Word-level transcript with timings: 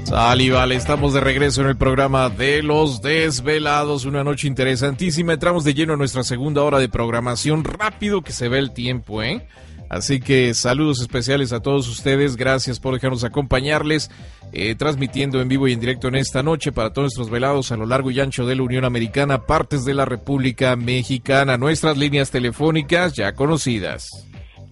Sal 0.05 0.73
estamos 0.73 1.15
de 1.15 1.21
regreso 1.21 1.63
en 1.63 1.69
el 1.69 1.77
programa 1.79 2.29
de 2.29 2.63
Los 2.63 3.01
Desvelados, 3.01 4.05
una 4.05 4.23
noche 4.23 4.47
interesantísima. 4.47 5.33
Entramos 5.33 5.65
de 5.65 5.73
lleno 5.73 5.95
a 5.95 5.97
nuestra 5.97 6.23
segunda 6.23 6.63
hora 6.63 6.79
de 6.79 6.91
programación. 6.91 7.65
Rápido 7.65 8.21
que 8.21 8.33
se 8.33 8.49
ve 8.49 8.59
el 8.59 8.73
tiempo, 8.73 9.23
¿eh? 9.23 9.47
Así 9.93 10.21
que 10.21 10.55
saludos 10.55 11.03
especiales 11.03 11.53
a 11.53 11.61
todos 11.61 11.87
ustedes. 11.87 12.37
Gracias 12.37 12.81
por 12.81 12.95
dejarnos 12.95 13.25
acompañarles, 13.25 14.11
eh, 14.55 14.75
transmitiendo 14.75 15.43
en 15.43 15.49
vivo 15.49 15.69
y 15.69 15.75
en 15.75 15.81
directo 15.81 16.09
en 16.09 16.15
esta 16.15 16.43
noche 16.43 16.73
para 16.73 16.95
todos 16.95 17.09
nuestros 17.09 17.29
velados 17.29 17.73
a 17.73 17.77
lo 17.77 17.85
largo 17.85 18.11
y 18.11 18.19
ancho 18.19 18.47
de 18.47 18.57
la 18.57 18.63
Unión 18.63 18.87
Americana, 18.87 19.43
partes 19.43 19.85
de 19.85 19.93
la 19.93 20.07
República 20.07 20.77
Mexicana. 20.77 21.59
Nuestras 21.59 21.99
líneas 21.99 22.31
telefónicas 22.31 23.13
ya 23.13 23.35
conocidas 23.35 24.09